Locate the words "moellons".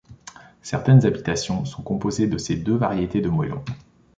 3.29-3.63